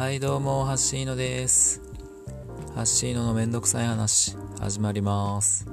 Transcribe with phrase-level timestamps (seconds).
[0.00, 1.82] はいどうもハッシーノです。
[2.74, 5.66] ハッシーノのめんどくさい話始まります。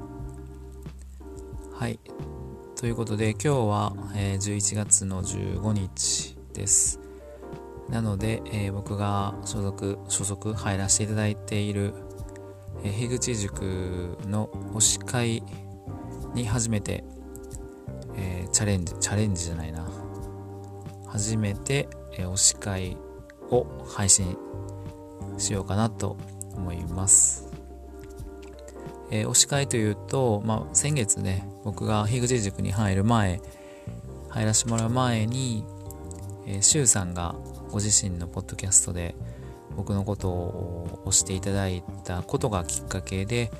[1.71, 1.97] はい。
[2.75, 6.99] ということで今日は、えー、11月の15日です。
[7.87, 11.93] なので、えー、僕が所属所属入らせていただいている、
[12.83, 15.41] えー、樋口塾の推し会
[16.33, 17.05] に初めて、
[18.17, 19.89] え、チャレンジチャレンジじゃないな。
[21.07, 22.97] 初めて、え推し会
[23.51, 24.37] を配信
[25.37, 26.17] しようかなと
[26.55, 27.47] 思います。
[29.09, 33.41] えー、推し会というと、まあ、先月ね、僕が樋口塾に入る前、
[34.29, 35.63] 入らせてもらう前に、
[36.45, 37.35] えー、シュウさんが
[37.69, 39.15] ご自身のポッドキャストで
[39.75, 43.51] 僕のことを押していただいたことがきっかけで、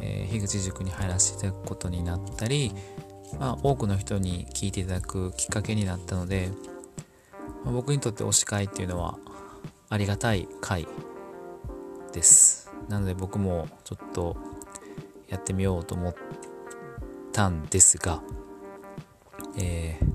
[0.00, 2.72] えー、樋口塾に入らせていただくことになったり、
[3.38, 6.50] まあ、多くの人に聞いていただくきっかけになったので、
[7.64, 9.18] 僕にとって推し会っていうのは
[9.88, 10.86] ありがたい会
[12.12, 12.70] です。
[12.88, 14.36] なので僕もちょっと
[15.28, 16.14] やってみようと思っ
[17.32, 18.22] たんですが
[19.56, 20.06] えー、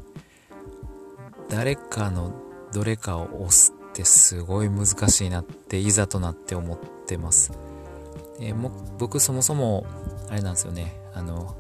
[1.50, 2.34] 誰かの
[2.74, 7.52] どれかを押すってすごい難しいなっていざとなって思ってます、
[8.40, 9.86] えー、も僕そもそも
[10.30, 10.94] あれなんですよね。
[11.14, 11.56] あの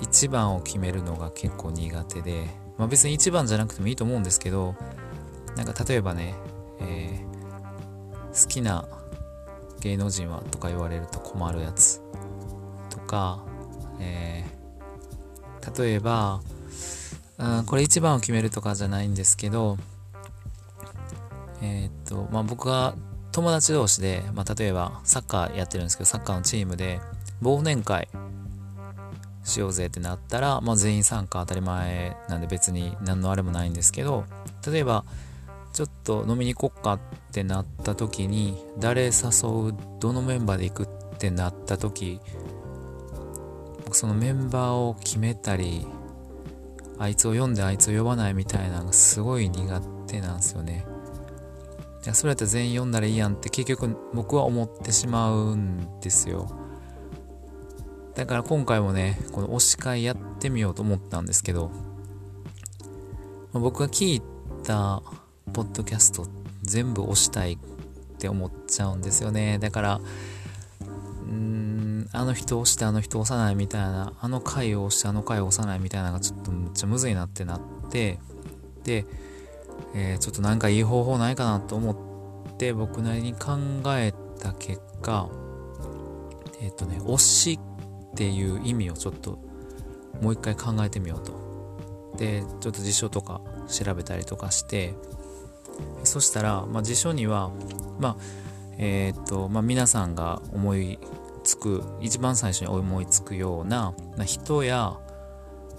[0.00, 2.46] 1番を決めるのが結構苦手で
[2.78, 4.74] まあ別に1番じゃなくてもいいと思うんですけど
[5.56, 6.34] なんか例えばね、
[6.80, 8.88] えー、好きな
[9.80, 12.00] 芸能人はとか言われると困るやつ
[12.90, 13.44] とか、
[13.98, 16.40] えー、例えば、
[17.38, 19.78] うん、これ一番を決めるとかじゃないんですけど、
[21.62, 22.94] えー、っと、まあ、僕が
[23.32, 27.00] 友達同士で、まあ、例えばサッカーやってるんですけど、サッカーのチームで
[27.42, 28.08] 忘年会
[29.44, 34.24] しようぜってなったら、まあ、全員参加当たり前なんで別に何のあれもないんですけど、
[34.66, 35.04] 例えば、
[35.80, 37.00] ちょっと飲みに行こっかっ
[37.32, 40.86] てなった時に誰誘うどのメンバーで行くっ
[41.16, 42.20] てなった時
[43.86, 45.86] 僕そのメンバーを決めたり
[46.98, 50.84] あいつを読んであいつを呼ばないみたいなのがすごい苦手なんですよね。
[52.04, 56.50] いやそれやったら全員読んだらいいやんって結局僕は思ってしまうんですよ。
[58.14, 61.70] だから今回もねこの推し会やってみようと思ったんですけど
[63.54, 64.22] 僕が聞い
[64.62, 65.02] た
[65.52, 66.26] ポッドキャスト
[66.62, 67.58] 全部押したいっ
[68.18, 69.58] て思っちゃうんですよね。
[69.58, 70.00] だから、
[71.28, 78.18] うん、あの人押してあの人押さないみたいな、あの回を押してあの回を押さないみたいなのがちょっとむっちゃむずいなってなって、
[78.84, 79.06] で、
[79.94, 81.92] えー、ちょっとなんかいい方法ないかなと思
[82.52, 85.28] って僕なりに考えた結果、
[86.60, 87.60] えっ、ー、とね、推し
[88.12, 89.38] っていう意味をちょっと
[90.20, 91.40] もう一回考えてみようと。
[92.16, 94.94] で、ちょっと辞書とか調べたりとかして、
[96.10, 97.52] そしたら、まあ、辞書には、
[98.00, 98.16] まあ
[98.78, 100.98] えーとまあ、皆さんが思い
[101.44, 103.94] つく一番最初に思いつくような、
[104.24, 104.98] 人や、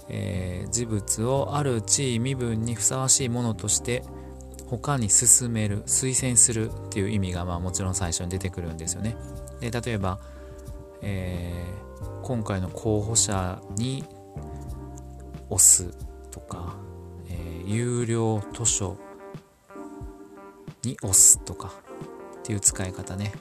[0.08, 4.02] えー、事物をある地位身分にふさわしいものとして
[4.66, 9.16] 他に進める推薦するっていう意味が、まあ、もちろん最初に出てくるんですよね。
[9.60, 10.18] で例えば、
[11.02, 14.04] えー、今回の候補者に
[15.50, 15.94] 押す
[16.30, 16.76] とか、
[17.28, 18.96] えー、有料図書
[20.84, 21.72] に押すとか
[22.40, 23.32] っていう使い方ね。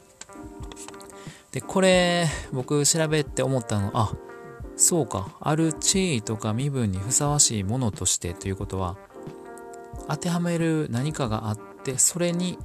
[1.51, 4.13] で、これ僕調べて思ったの、あ、
[4.77, 8.97] そうか、ある地位とか身分にふさわしいものとしてということは、
[10.07, 12.57] 当てはめる何かがあって、それに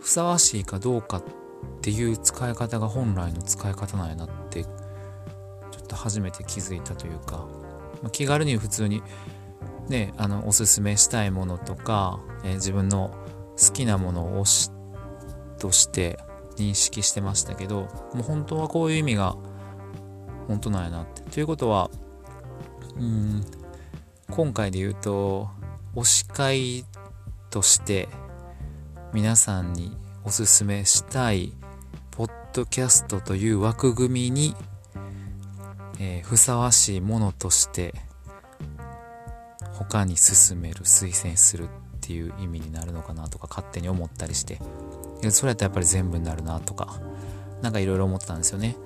[0.00, 1.22] ふさわしいかどうかっ
[1.80, 4.70] ていう使い方が本来の使い方なんやなって、ちょ
[5.82, 7.46] っと初めて気づいたというか、
[8.12, 9.02] 気軽に普通に
[9.88, 13.14] ね、あの、おすすめしたいものとか、えー、自分の
[13.58, 14.70] 好きなものを推し
[15.58, 16.18] として
[16.56, 17.82] 認識してましたけど
[18.14, 19.36] もう本当はこういう意味が
[20.46, 21.22] 本当なんやなって。
[21.22, 21.90] ということは
[22.96, 23.44] うん
[24.30, 25.48] 今回で言うと
[25.94, 26.84] 推し会
[27.50, 28.08] として
[29.12, 31.52] 皆さんにおすすめしたい
[32.10, 34.54] ポッドキャストという枠組みに、
[35.98, 37.94] えー、ふさわしいものとして
[39.72, 41.68] 他に進める推薦する
[42.08, 44.58] っていう意味になるのかなとか勝手に思ったりして。
[45.30, 47.00] それやったらやっぱり全部になるなとか
[47.60, 48.76] 何かいろいろ思ってたんですよね。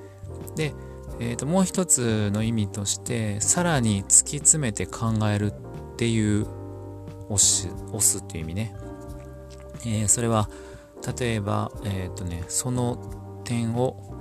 [0.57, 0.73] で、
[1.21, 5.55] えー、ともう一つの意味としてさらに突き詰めて考えるっ
[5.97, 6.47] ていう
[7.29, 8.75] 押す押すっていう意味ね、
[9.85, 10.49] えー、それは
[11.19, 14.15] 例えば、えっ、ー、とね、その点を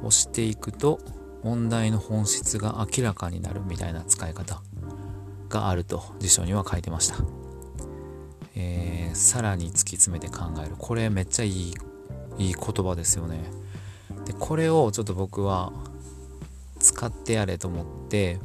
[0.00, 1.00] 押していくと
[1.42, 4.60] 問題の本質が明らかになるみたいな使い方
[5.48, 7.45] があると辞書には書いてました。
[8.56, 10.74] えー、さらに突き詰めて考える。
[10.78, 11.74] これめっちゃいい
[12.38, 13.44] いい言葉ですよね。
[14.24, 15.72] でこれをちょっと僕は
[16.78, 18.38] 使ってやれと思って、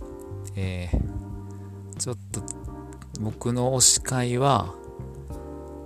[0.56, 2.42] えー、ちょっと
[3.20, 4.74] 僕の推し会は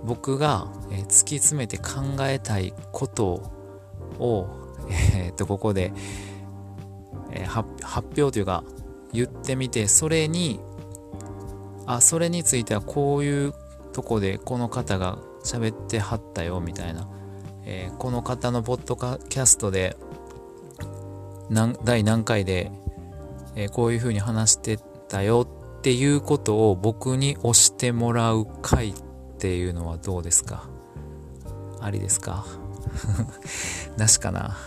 [0.04, 3.52] 僕が、え、突き詰めて考えたいこと
[4.20, 4.46] を、
[4.88, 5.92] えー、っとここで、
[7.32, 7.68] え、発
[8.16, 8.62] 表というか
[9.12, 10.60] 言ってみてそれに
[11.86, 13.54] あそれについてはこういう
[13.96, 17.08] とこでこの方が喋ってはったよみたいな、
[17.64, 19.96] えー、この方のポッドキャストで
[21.82, 22.70] 第何回で、
[23.54, 24.76] えー、こういう風に話して
[25.08, 25.48] たよ
[25.78, 28.94] っていうことを僕に押してもらう回っ
[29.38, 30.68] ていうのはどうですか？
[31.80, 32.44] ありですか？
[33.96, 34.58] なしかな？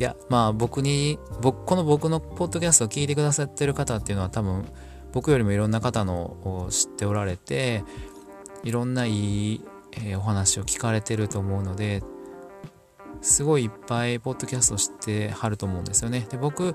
[0.00, 4.64] いや、まあ僕に、僕、この僕のポッドキャストを聞いてくださってる方っていうのは多分
[5.12, 7.82] 僕よりもいろんな方のを知っておられて、
[8.64, 9.60] いろんないい、
[9.92, 12.02] えー、お話を聞かれてると思うので、
[13.20, 16.26] すごいいっぱいポッドキャスト知ってはると思うんですよね。
[16.30, 16.74] で、僕、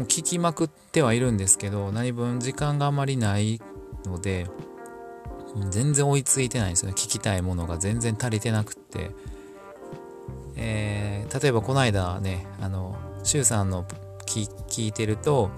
[0.00, 3.60] 聞きまくってはいるんですけど、何分時間があまりない
[4.04, 4.46] ので、
[5.70, 6.94] 全然追いついてないんですよね。
[6.94, 9.10] 聞きたいものが全然足りてなくって。
[10.56, 13.84] えー、例えばこの間ね、あの、シュウさんの
[14.26, 15.50] 聞いてると、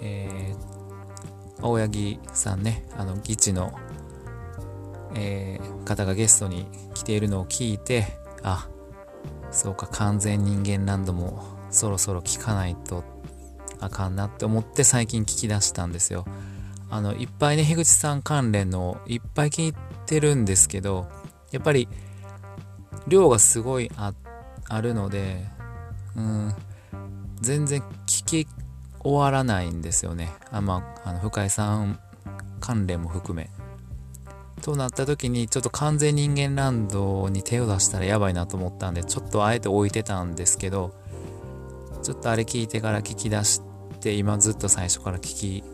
[0.00, 3.72] えー、青柳さんね、あの、ギチの、
[5.14, 8.06] えー、方がゲストに来ているのを聞いて、
[8.42, 8.68] あ、
[9.50, 13.04] そうか、完全人間ランドもそろそろ聞かないと
[13.80, 16.24] あかんなって思って最近聞き出したんですよ。
[16.90, 19.74] あの、いっぱいね、樋口さん関連のいっぱい聞い
[20.06, 21.08] てるんですけど、
[21.50, 21.88] やっぱり
[23.08, 24.12] 量がすごいあ
[24.68, 25.44] あるので、
[26.16, 26.54] うん、
[27.40, 28.46] 全然聞き
[29.00, 30.32] 終わらないんですよね。
[30.50, 31.98] あまあ、あの深井さん
[32.60, 33.50] 関連も含め。
[34.62, 40.94] となった時にちょっと完全人間ランドに手を出したらやばいなと思ったんでちょっとあえて置いてたんですけど
[42.02, 43.60] ちょっとあれ聞いてから聞き出し
[44.00, 45.64] て今ずっと最初から聞き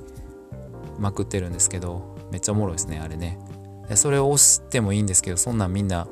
[0.99, 3.39] まくってるんですけどめっちゃおもろいですねあれね。
[3.95, 6.09] それを押してもいいんですけどそんなんみんな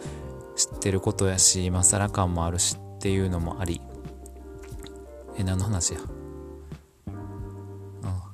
[0.54, 3.82] 知ってることやし今更感もあるしっていうのもあり。
[5.38, 6.00] え何の話や？
[8.04, 8.30] あ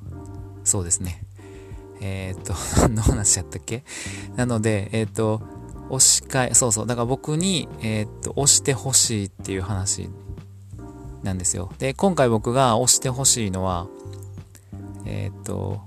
[0.62, 1.24] そうですね。
[2.02, 3.84] えー、っと 何の話やったっけ？
[4.37, 5.40] なのでえー、っと
[5.88, 10.10] 押し会そうそうだから僕にえー、っと押してほしいっていう話
[11.22, 11.70] なんですよ。
[11.78, 13.87] で今回僕が押してほしいのは
[15.04, 15.81] えっと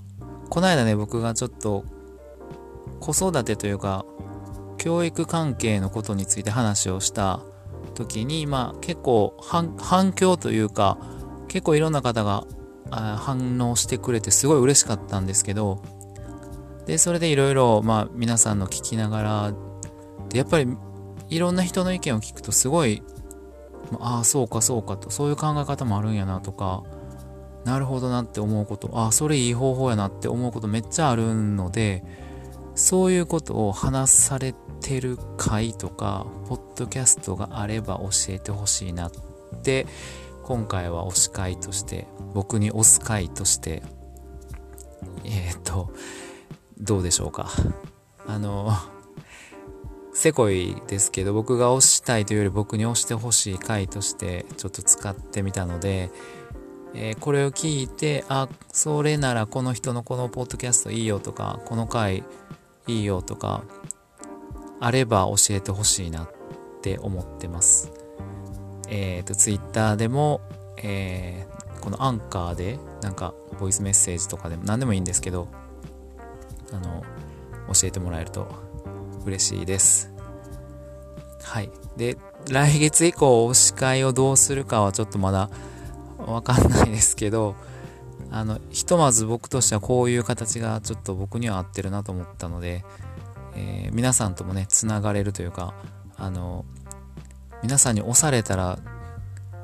[0.50, 1.84] この間ね僕がちょっと
[3.00, 4.06] 子育てというか
[4.78, 7.42] 教育関係のことについて話をした
[7.96, 10.98] 時に、まあ結構反響というか、
[11.48, 12.46] 結構いろんな方が
[12.92, 15.82] 反応してくれてすごい嬉しかったんですけど、
[16.86, 19.54] で、それでいろいろ、まあ皆さんの聞きながら、
[20.30, 20.68] で、やっぱり
[21.30, 23.02] いろんな人の意見を聞くとすごい、
[24.00, 26.84] ああ、そうかそうかと、そういう考え方もあるんやなとか、
[27.64, 32.04] なるほどなって思うこと、ああ、それいい方法やなって思うことめっちゃあるので、
[32.76, 39.12] そういうことを話されてる回とか、ポッドキャストがあれば教えてほしいなっ
[39.64, 39.88] て、
[40.44, 43.82] 今回は推し会として、僕に推す会として、
[45.24, 45.90] えっ、と、
[46.80, 47.50] どうでしょうか。
[48.28, 48.72] あの、
[50.14, 56.10] せこいですけど、僕が推したいというより僕に推してほしい回としてちょっと使ってみたので、
[56.94, 62.24] えー、これを聞いて、あ、それならこの人のこのポッドキャストいいよとか、この回
[62.88, 63.64] いいよとか、
[64.80, 66.30] あれば教えてほしいなっ
[66.82, 67.92] て思ってます。
[68.88, 70.42] えっ、ー、と、ツイッターでも、
[70.82, 75.48] えー、このアンカーで、なんか、ボイスメッセージとかでも何でもいいんですけど、
[76.76, 77.04] あの、
[77.74, 78.48] 教えてもらえると
[79.26, 80.12] 嬉しいです。
[81.42, 81.70] はい。
[81.98, 82.18] で、
[82.50, 85.50] 来月以降、推し会をどうするかはちょっとまだ
[86.18, 87.56] わかんないですけど、
[88.32, 92.84] あの、ひとまず僕としてはこういう形がちょっと僕には合ってるなと思ったので、
[93.56, 95.74] えー、皆さんともね、つながれるというか、
[96.18, 96.66] あの、
[97.64, 98.78] 皆さんに押されたら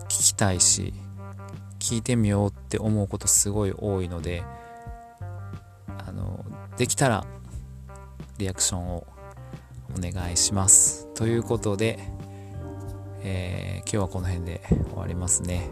[0.05, 0.93] 聞きたいし、
[1.79, 4.43] 聞いてみようって思うことすごい多いので、
[6.77, 7.25] できたら
[8.37, 9.07] リアクションを
[9.97, 11.07] お願いします。
[11.13, 11.99] ということで、
[13.23, 15.69] えー、今日はこの辺で終わりますね。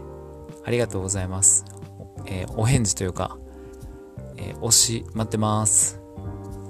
[0.64, 1.64] ありがとうございます。
[2.26, 3.38] えー、お返事というか、
[4.36, 6.00] えー、推し待ってます。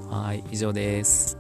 [0.09, 1.40] はい、以上です。